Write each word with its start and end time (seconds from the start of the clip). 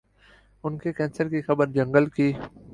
ان 0.63 0.77
کے 0.77 0.93
کینسر 0.93 1.29
کی 1.29 1.41
خبر 1.41 1.67
جنگل 1.71 2.05
کی 2.09 2.31